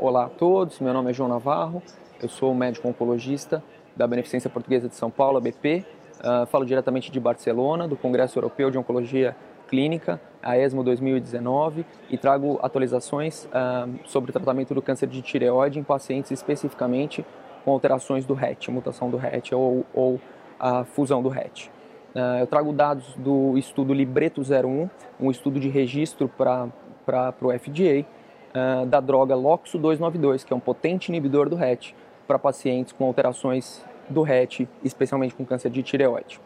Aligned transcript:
Olá 0.00 0.26
a 0.26 0.28
todos, 0.28 0.78
meu 0.78 0.92
nome 0.92 1.10
é 1.10 1.12
João 1.12 1.28
Navarro, 1.28 1.82
eu 2.22 2.28
sou 2.28 2.54
médico 2.54 2.86
oncologista 2.86 3.60
da 3.96 4.06
Beneficência 4.06 4.48
Portuguesa 4.48 4.88
de 4.88 4.94
São 4.94 5.10
Paulo, 5.10 5.40
BP. 5.40 5.84
Uh, 6.20 6.46
falo 6.46 6.64
diretamente 6.64 7.10
de 7.10 7.18
Barcelona, 7.18 7.88
do 7.88 7.96
Congresso 7.96 8.38
Europeu 8.38 8.70
de 8.70 8.78
Oncologia 8.78 9.34
Clínica, 9.66 10.20
a 10.40 10.56
ESMO 10.56 10.84
2019, 10.84 11.84
e 12.08 12.16
trago 12.16 12.60
atualizações 12.62 13.46
uh, 13.46 13.92
sobre 14.04 14.30
o 14.30 14.32
tratamento 14.32 14.72
do 14.72 14.80
câncer 14.80 15.08
de 15.08 15.20
tireoide 15.20 15.80
em 15.80 15.82
pacientes 15.82 16.30
especificamente 16.30 17.26
com 17.64 17.72
alterações 17.72 18.24
do 18.24 18.34
RET, 18.34 18.70
mutação 18.70 19.10
do 19.10 19.16
RET 19.16 19.50
ou, 19.52 19.84
ou 19.92 20.20
a 20.60 20.84
fusão 20.84 21.20
do 21.20 21.28
RET. 21.28 21.72
Uh, 22.14 22.38
eu 22.38 22.46
trago 22.46 22.72
dados 22.72 23.16
do 23.16 23.58
estudo 23.58 23.92
Libreto 23.92 24.42
01, 24.42 24.88
um 25.18 25.28
estudo 25.28 25.58
de 25.58 25.68
registro 25.68 26.28
para 26.28 27.34
o 27.42 27.58
FDA, 27.58 28.06
uh, 28.54 28.86
da 28.86 29.00
droga 29.00 29.34
LOXO 29.34 29.78
292, 29.78 30.44
que 30.44 30.52
é 30.52 30.56
um 30.56 30.60
potente 30.60 31.08
inibidor 31.08 31.48
do 31.48 31.56
RET 31.56 31.94
para 32.26 32.38
pacientes 32.38 32.92
com 32.92 33.04
alterações 33.04 33.84
do 34.08 34.22
RET, 34.22 34.68
especialmente 34.84 35.34
com 35.34 35.44
câncer 35.44 35.70
de 35.70 35.82
tireoide. 35.82 36.40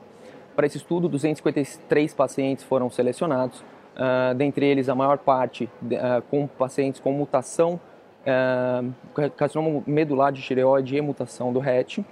Para 0.55 0.67
esse 0.67 0.77
estudo, 0.77 1.09
253 1.09 2.15
pacientes 2.15 2.65
foram 2.65 2.91
selecionados, 2.91 3.61
uh, 3.61 4.35
dentre 4.35 4.67
eles 4.67 4.89
a 4.89 4.95
maior 4.95 5.19
parte 5.19 5.65
uh, 5.65 6.23
com 6.31 6.47
pacientes 6.47 7.01
com 7.01 7.13
mutação, 7.13 7.81
uh, 8.23 9.31
carcinoma 9.37 9.83
medular 9.87 10.33
de 10.33 10.43
tireoide 10.43 10.97
e 10.97 11.01
mutação 11.01 11.53
do 11.53 11.59
RET. 11.59 12.05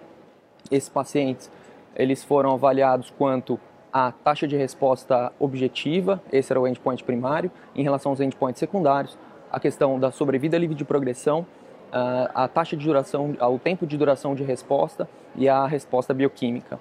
Esses 0.71 0.88
pacientes 0.88 1.51
eles 1.95 2.25
foram 2.25 2.52
avaliados 2.52 3.11
quanto 3.11 3.59
à 3.93 4.13
taxa 4.13 4.47
de 4.47 4.57
resposta 4.57 5.33
objetiva, 5.38 6.23
esse 6.33 6.52
era 6.52 6.61
o 6.61 6.66
endpoint 6.66 7.02
primário, 7.02 7.51
em 7.75 7.83
relação 7.83 8.13
aos 8.13 8.21
endpoints 8.21 8.59
secundários, 8.59 9.18
a 9.51 9.59
questão 9.59 9.98
da 9.98 10.10
sobrevida 10.10 10.56
livre 10.56 10.74
de 10.74 10.84
progressão, 10.84 11.46
a 11.93 12.46
taxa 12.46 12.76
de 12.76 12.87
duração, 12.87 13.37
o 13.40 13.59
tempo 13.59 13.87
de 13.87 13.96
duração 13.96 14.34
de 14.34 14.45
resposta 14.45 15.09
e 15.34 15.48
a 15.48 15.66
resposta 15.66 16.15
bioquímica. 16.15 16.79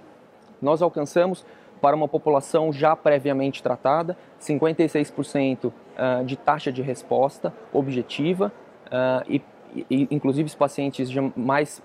Nós 0.62 0.82
alcançamos 0.82 1.46
para 1.82 1.96
uma 1.96 2.08
população 2.08 2.72
já 2.74 2.96
previamente 2.96 3.64
tratada 3.64 4.18
56% 4.40 5.72
de 6.26 6.36
taxa 6.36 6.72
de 6.72 6.82
resposta 6.82 7.54
objetiva 7.74 8.52
e, 9.28 9.42
inclusive 10.12 10.48
os 10.48 10.56
pacientes 10.56 11.10
mais 11.36 11.82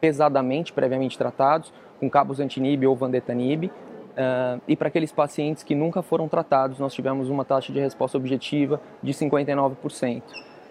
pesadamente 0.00 0.72
previamente 0.72 1.16
tratados 1.16 1.72
com 2.00 2.10
cabos 2.10 2.40
antinib 2.40 2.84
ou 2.86 2.96
vandetanib 2.96 3.70
Uh, 4.12 4.60
e 4.68 4.76
para 4.76 4.88
aqueles 4.88 5.10
pacientes 5.10 5.62
que 5.62 5.74
nunca 5.74 6.02
foram 6.02 6.28
tratados, 6.28 6.78
nós 6.78 6.92
tivemos 6.92 7.30
uma 7.30 7.44
taxa 7.44 7.72
de 7.72 7.80
resposta 7.80 8.18
objetiva 8.18 8.80
de 9.02 9.12
59%. 9.12 10.22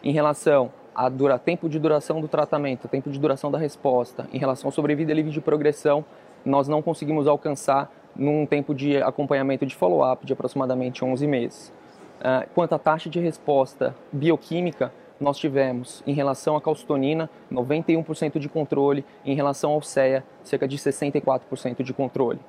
Em 0.04 0.12
relação 0.12 0.72
a 0.94 1.10
dura, 1.10 1.40
tempo 1.40 1.68
de 1.68 1.80
duração 1.80 2.22
do 2.22 2.28
tratamento, 2.28 2.88
tempo 2.88 3.10
de 3.10 3.20
duração 3.20 3.50
da 3.50 3.58
resposta, 3.58 4.28
em 4.32 4.38
relação 4.38 4.70
à 4.70 4.72
sobrevida 4.72 5.14
livre 5.14 5.32
de 5.32 5.42
progressão, 5.42 6.06
nós 6.46 6.68
não 6.68 6.82
conseguimos 6.82 7.28
alcançar 7.28 7.92
num 8.16 8.46
tempo 8.46 8.76
de 8.76 8.98
acompanhamento 8.98 9.66
de 9.66 9.76
follow-up 9.76 10.26
de 10.26 10.34
aproximadamente 10.34 11.04
11 11.04 11.26
meses. 11.26 11.74
Uh, 12.20 12.48
quanto 12.54 12.74
à 12.74 12.80
taxa 12.80 13.10
de 13.10 13.20
resposta 13.20 13.96
bioquímica, 14.12 14.94
nós 15.20 15.38
tivemos, 15.38 16.04
em 16.06 16.14
relação 16.14 16.56
à 16.56 16.62
calcitonina, 16.62 17.30
91% 17.52 18.38
de 18.38 18.50
controle, 18.50 19.04
em 19.26 19.36
relação 19.36 19.72
ao 19.72 19.82
CEA, 19.82 20.24
cerca 20.44 20.68
de 20.68 20.78
64% 20.78 21.82
de 21.82 21.94
controle 21.94 22.40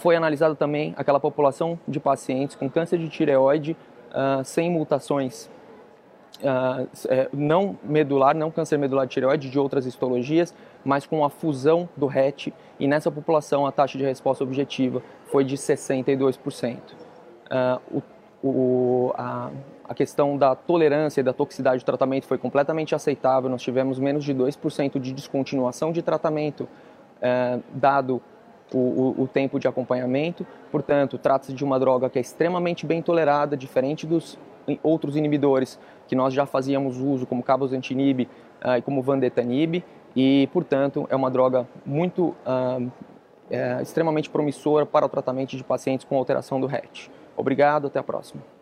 foi 0.00 0.16
analisada 0.16 0.54
também 0.54 0.94
aquela 0.96 1.20
população 1.20 1.78
de 1.86 2.00
pacientes 2.00 2.56
com 2.56 2.68
câncer 2.68 2.98
de 2.98 3.08
tireoide 3.08 3.76
uh, 4.10 4.42
sem 4.42 4.70
mutações 4.70 5.50
uh, 6.40 6.88
não 7.32 7.78
medular, 7.84 8.34
não 8.34 8.50
câncer 8.50 8.78
medular 8.78 9.06
de 9.06 9.12
tireoide 9.12 9.50
de 9.50 9.58
outras 9.58 9.84
histologias, 9.84 10.54
mas 10.82 11.06
com 11.06 11.22
a 11.22 11.28
fusão 11.28 11.86
do 11.94 12.06
RET 12.06 12.48
e 12.78 12.88
nessa 12.88 13.10
população 13.10 13.66
a 13.66 13.72
taxa 13.72 13.98
de 13.98 14.04
resposta 14.04 14.42
objetiva 14.42 15.02
foi 15.26 15.44
de 15.44 15.56
62%. 15.56 16.78
Uh, 17.50 18.02
o, 18.42 18.48
o, 18.48 19.12
a, 19.18 19.50
a 19.86 19.94
questão 19.94 20.38
da 20.38 20.54
tolerância 20.54 21.20
e 21.20 21.22
da 21.22 21.34
toxicidade 21.34 21.82
do 21.82 21.86
tratamento 21.86 22.26
foi 22.26 22.38
completamente 22.38 22.94
aceitável, 22.94 23.50
nós 23.50 23.60
tivemos 23.60 23.98
menos 23.98 24.24
de 24.24 24.34
2% 24.34 24.98
de 24.98 25.12
descontinuação 25.12 25.92
de 25.92 26.00
tratamento, 26.00 26.62
uh, 26.62 27.62
dado 27.74 28.22
o, 28.72 28.78
o, 28.78 29.22
o 29.22 29.28
tempo 29.28 29.58
de 29.58 29.68
acompanhamento. 29.68 30.46
Portanto, 30.70 31.18
trata-se 31.18 31.52
de 31.52 31.64
uma 31.64 31.78
droga 31.78 32.08
que 32.08 32.18
é 32.18 32.20
extremamente 32.20 32.86
bem 32.86 33.02
tolerada, 33.02 33.56
diferente 33.56 34.06
dos 34.06 34.38
outros 34.82 35.16
inibidores 35.16 35.78
que 36.06 36.14
nós 36.14 36.34
já 36.34 36.46
fazíamos 36.46 36.98
uso, 36.98 37.26
como 37.26 37.42
cabozantinib 37.42 38.28
uh, 38.64 38.76
e 38.78 38.82
como 38.82 39.02
vandetanib, 39.02 39.82
e, 40.14 40.48
portanto, 40.52 41.06
é 41.08 41.16
uma 41.16 41.30
droga 41.30 41.68
muito 41.86 42.34
uh, 42.44 42.90
é, 43.50 43.80
extremamente 43.82 44.30
promissora 44.30 44.86
para 44.86 45.06
o 45.06 45.08
tratamento 45.08 45.56
de 45.56 45.64
pacientes 45.64 46.04
com 46.04 46.16
alteração 46.16 46.60
do 46.60 46.66
RET. 46.66 47.10
Obrigado, 47.36 47.88
até 47.88 47.98
a 47.98 48.02
próxima. 48.02 48.59